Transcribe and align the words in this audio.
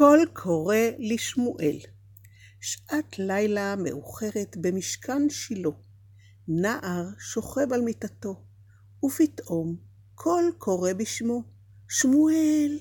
קול 0.00 0.26
קורא 0.32 0.76
לשמואל. 0.98 1.78
שעת 2.60 3.18
לילה 3.18 3.76
מאוחרת 3.76 4.56
במשכן 4.60 5.30
שילה. 5.30 5.70
נער 6.48 7.04
שוכב 7.18 7.72
על 7.72 7.80
מיטתו, 7.80 8.44
ופתאום 9.04 9.76
קול 10.14 10.52
קורא 10.58 10.92
בשמו, 10.92 11.42
שמואל, 11.88 12.78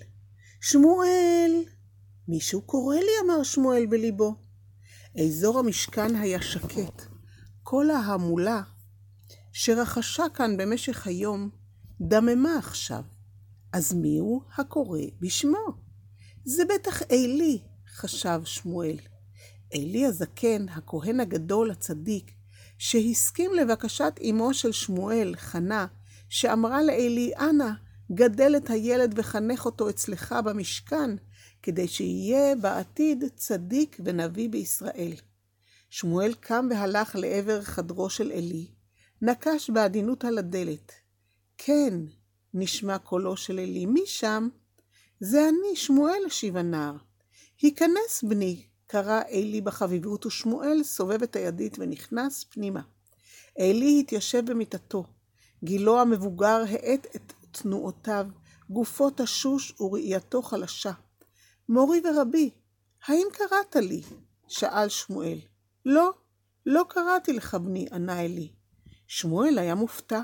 שמואל. 0.61 1.63
מישהו 2.27 2.61
קורא 2.61 2.95
לי, 2.95 3.11
אמר 3.25 3.43
שמואל 3.43 3.85
בליבו. 3.85 4.35
אזור 5.23 5.59
המשכן 5.59 6.15
היה 6.15 6.41
שקט. 6.41 7.01
כל 7.63 7.89
ההמולה 7.91 8.61
שרחשה 9.51 10.23
כאן 10.33 10.57
במשך 10.57 11.07
היום 11.07 11.49
דממה 12.01 12.57
עכשיו. 12.57 13.03
אז 13.73 13.93
מיהו 13.93 14.43
הקורא 14.57 15.01
בשמו? 15.21 15.88
זה 16.49 16.63
בטח 16.65 17.01
עלי, 17.01 17.59
חשב 17.95 18.41
שמואל. 18.45 18.97
עלי 19.73 20.05
הזקן, 20.05 20.69
הכהן 20.69 21.19
הגדול, 21.19 21.71
הצדיק, 21.71 22.31
שהסכים 22.77 23.53
לבקשת 23.53 24.13
אמו 24.29 24.53
של 24.53 24.71
שמואל, 24.71 25.35
חנה, 25.37 25.87
שאמרה 26.29 26.81
לעלי, 26.81 27.31
אנא, 27.39 27.69
גדל 28.11 28.57
את 28.57 28.69
הילד 28.69 29.13
וחנך 29.19 29.65
אותו 29.65 29.89
אצלך 29.89 30.35
במשכן, 30.45 31.09
כדי 31.63 31.87
שיהיה 31.87 32.55
בעתיד 32.55 33.23
צדיק 33.35 33.97
ונביא 34.05 34.49
בישראל. 34.49 35.13
שמואל 35.89 36.33
קם 36.39 36.67
והלך 36.69 37.15
לעבר 37.15 37.61
חדרו 37.61 38.09
של 38.09 38.31
עלי, 38.31 38.67
נקש 39.21 39.69
בעדינות 39.69 40.25
על 40.25 40.37
הדלת. 40.37 40.91
כן, 41.57 41.93
נשמע 42.53 42.97
קולו 42.97 43.37
של 43.37 43.59
עלי, 43.59 43.85
מי 43.85 44.03
שם? 44.05 44.49
זה 45.19 45.49
אני, 45.49 45.75
שמואל, 45.75 46.21
השיב 46.27 46.57
הנער. 46.57 46.95
היכנס 47.61 48.23
בני, 48.23 48.63
קרא 48.87 49.21
עלי 49.29 49.61
בחביבות, 49.61 50.25
ושמואל 50.25 50.83
סובב 50.83 51.23
את 51.23 51.35
הידית 51.35 51.79
ונכנס 51.79 52.43
פנימה. 52.43 52.81
עלי 53.57 53.99
התיישב 53.99 54.51
במיטתו. 54.51 55.03
גילו 55.63 55.99
המבוגר 55.99 56.63
האט 56.69 57.07
את 57.15 57.33
תנועותיו, 57.51 58.27
גופו 58.69 59.09
תשוש 59.09 59.81
וראייתו 59.81 60.41
חלשה. 60.41 60.91
מורי 61.69 62.01
ורבי, 62.03 62.49
האם 63.05 63.27
קראת 63.31 63.75
לי? 63.75 64.01
שאל 64.47 64.89
שמואל. 64.89 65.39
לא, 65.85 66.13
לא 66.65 66.85
קראתי 66.89 67.33
לך 67.33 67.55
בני, 67.55 67.87
ענה 67.91 68.19
עלי. 68.19 68.51
שמואל 69.07 69.59
היה 69.59 69.75
מופתע. 69.75 70.21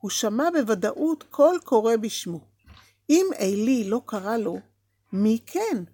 הוא 0.00 0.10
שמע 0.10 0.50
בוודאות 0.50 1.24
קול 1.30 1.58
קורא 1.64 1.96
בשמו. 1.96 2.49
אם 3.10 3.26
עלי 3.38 3.84
לא 3.84 4.00
קרא 4.06 4.36
לו, 4.36 4.58
מי 5.12 5.38
כן? 5.46 5.84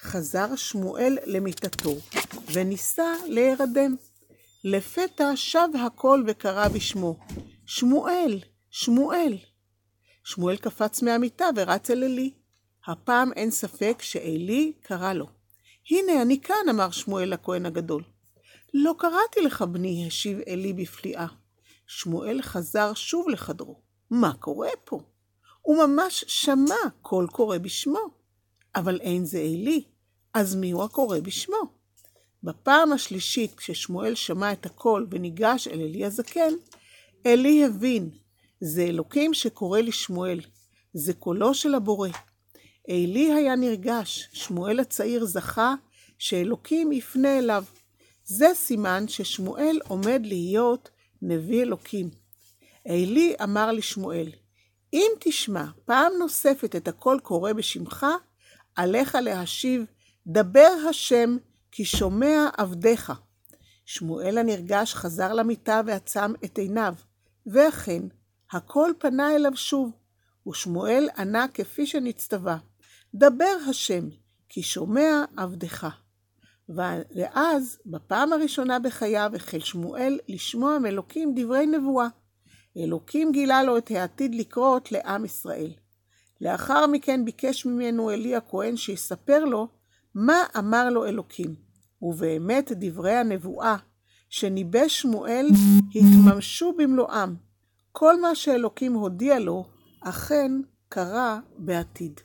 חזר 0.00 0.56
שמואל 0.56 1.18
למיטתו, 1.26 1.94
וניסה 2.52 3.14
להירדם. 3.26 3.96
לפתע 4.64 5.36
שב 5.36 5.68
הקול 5.86 6.24
וקרא 6.26 6.68
בשמו, 6.68 7.16
שמואל, 7.66 8.40
שמואל. 8.70 9.38
שמואל 10.24 10.56
קפץ 10.56 11.02
מהמיטה 11.02 11.44
ורץ 11.56 11.90
אל 11.90 12.02
עלי. 12.02 12.30
הפעם 12.86 13.32
אין 13.32 13.50
ספק 13.50 13.98
שעלי 14.02 14.72
קרא 14.82 15.12
לו. 15.12 15.26
הנה, 15.90 16.22
אני 16.22 16.40
כאן, 16.40 16.68
אמר 16.70 16.90
שמואל 16.90 17.32
לכהן 17.34 17.66
הגדול. 17.66 18.02
לא 18.74 18.94
קראתי 18.98 19.40
לך, 19.40 19.62
בני, 19.62 20.06
השיב 20.06 20.38
עלי 20.46 20.72
בפליאה. 20.72 21.26
שמואל 21.86 22.42
חזר 22.42 22.94
שוב 22.94 23.28
לחדרו. 23.28 23.80
מה 24.10 24.32
קורה 24.34 24.70
פה? 24.84 25.00
הוא 25.68 25.86
ממש 25.86 26.24
שמע 26.28 26.74
קול 27.02 27.26
קורא 27.26 27.58
בשמו. 27.58 27.98
אבל 28.74 29.00
אין 29.00 29.24
זה 29.24 29.38
עלי, 29.38 29.84
אז 30.34 30.54
מיהו 30.54 30.84
הקורא 30.84 31.20
בשמו? 31.20 31.56
בפעם 32.42 32.92
השלישית, 32.92 33.54
כששמואל 33.54 34.14
שמע 34.14 34.52
את 34.52 34.66
הקול 34.66 35.06
וניגש 35.10 35.68
אל 35.68 35.80
עלי 35.80 36.04
הזקן, 36.04 36.52
עלי 37.24 37.64
הבין, 37.64 38.10
זה 38.60 38.82
אלוקים 38.82 39.34
שקורא 39.34 39.80
לשמואל, 39.80 40.40
זה 40.94 41.14
קולו 41.14 41.54
של 41.54 41.74
הבורא. 41.74 42.08
עלי 42.88 43.32
היה 43.32 43.56
נרגש, 43.56 44.28
שמואל 44.32 44.80
הצעיר 44.80 45.24
זכה 45.24 45.74
שאלוקים 46.18 46.92
יפנה 46.92 47.38
אליו. 47.38 47.64
זה 48.24 48.48
סימן 48.54 49.08
ששמואל 49.08 49.80
עומד 49.88 50.20
להיות 50.24 50.90
נביא 51.22 51.62
אלוקים. 51.62 52.10
עלי 52.84 53.34
אמר 53.42 53.72
לשמואל, 53.72 54.28
אם 54.92 55.10
תשמע 55.20 55.64
פעם 55.84 56.12
נוספת 56.18 56.76
את 56.76 56.88
הקול 56.88 57.20
קורא 57.20 57.52
בשמך, 57.52 58.06
עליך 58.76 59.14
להשיב, 59.14 59.84
דבר 60.26 60.72
השם, 60.90 61.36
כי 61.72 61.84
שומע 61.84 62.48
עבדיך. 62.56 63.12
שמואל 63.84 64.38
הנרגש 64.38 64.94
חזר 64.94 65.32
למיטה 65.32 65.80
ועצם 65.86 66.32
את 66.44 66.58
עיניו, 66.58 66.94
ואכן, 67.46 68.02
הקול 68.52 68.94
פנה 68.98 69.36
אליו 69.36 69.56
שוב, 69.56 69.90
ושמואל 70.48 71.08
ענה 71.18 71.46
כפי 71.54 71.86
שנצטווה, 71.86 72.56
דבר 73.14 73.56
השם, 73.70 74.08
כי 74.48 74.62
שומע 74.62 75.24
עבדך. 75.36 75.86
ואז, 76.68 77.78
בפעם 77.86 78.32
הראשונה 78.32 78.78
בחייו, 78.78 79.30
החל 79.36 79.58
שמואל 79.58 80.18
לשמוע 80.28 80.78
מאלוקים 80.78 81.32
דברי 81.36 81.66
נבואה. 81.66 82.08
אלוקים 82.76 83.32
גילה 83.32 83.62
לו 83.62 83.78
את 83.78 83.90
העתיד 83.90 84.34
לקרות 84.34 84.92
לעם 84.92 85.24
ישראל. 85.24 85.70
לאחר 86.40 86.86
מכן 86.86 87.24
ביקש 87.24 87.66
ממנו 87.66 88.10
עלי 88.10 88.36
הכהן 88.36 88.76
שיספר 88.76 89.44
לו 89.44 89.68
מה 90.14 90.44
אמר 90.58 90.90
לו 90.90 91.06
אלוקים. 91.06 91.68
ובאמת 92.02 92.72
דברי 92.74 93.14
הנבואה 93.14 93.76
שניבש 94.28 95.00
שמואל 95.00 95.46
התממשו 95.94 96.72
במלואם. 96.78 97.34
כל 97.92 98.20
מה 98.20 98.34
שאלוקים 98.34 98.94
הודיע 98.94 99.38
לו 99.38 99.64
אכן 100.00 100.52
קרה 100.88 101.40
בעתיד. 101.58 102.20